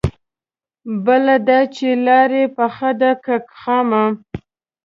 [1.05, 4.03] بله دا چې لاره يې پخه ده که خامه؟